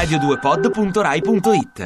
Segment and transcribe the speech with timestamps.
[0.00, 1.78] radio2pod.rai.it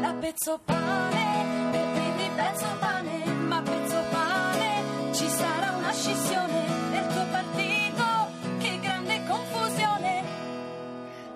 [0.00, 7.06] La pezzo pane, e quindi pezzo pane, ma pezzo pane, ci sarà una scissione del
[7.06, 8.04] tuo partito,
[8.58, 10.22] che grande confusione.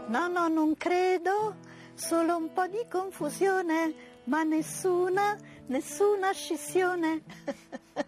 [0.07, 1.55] No, no, non credo,
[1.95, 3.95] solo un po' di confusione,
[4.25, 5.37] ma nessuna,
[5.67, 7.23] nessuna scissione.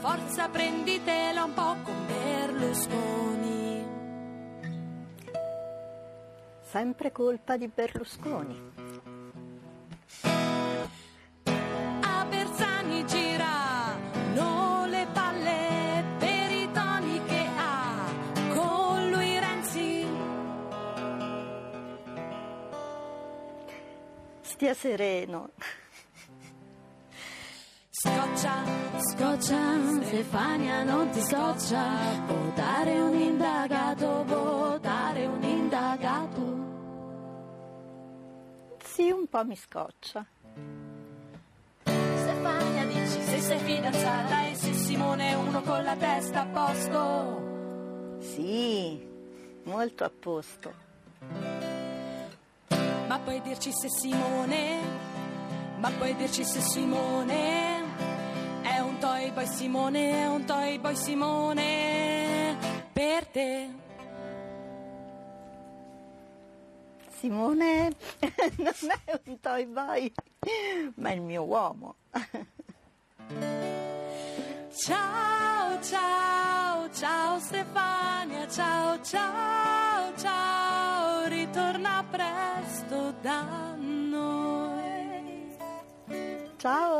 [0.00, 3.86] Forza prenditela un po' con Berlusconi.
[6.62, 8.72] Sempre colpa di Berlusconi.
[12.00, 18.06] A Bersani girano le palle per i toni che ha
[18.54, 20.06] con lui Renzi.
[24.40, 25.50] Stia sereno.
[28.40, 31.84] Scoccia, Stefania non ti scoccia.
[32.26, 36.58] Votare un indagato, votare un indagato.
[38.82, 40.24] Sì, un po' mi scoccia.
[41.82, 48.18] Stefania dici se sei fidanzata e se Simone è uno con la testa a posto.
[48.20, 49.06] Sì,
[49.64, 50.72] molto a posto.
[53.06, 54.80] Ma puoi dirci se Simone,
[55.76, 57.79] ma puoi dirci se Simone
[59.30, 62.56] toy boy Simone, un toy boy Simone
[62.92, 63.68] per te.
[67.18, 67.92] Simone
[68.58, 70.12] non è un toy boy,
[70.96, 71.94] ma è il mio uomo.
[74.72, 85.56] Ciao, ciao, ciao Stefania, ciao, ciao, ciao, ritorna presto da noi.
[86.56, 86.99] Ciao.